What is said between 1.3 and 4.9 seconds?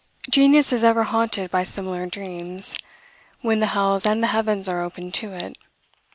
by similar dreams, when the hells and the heavens are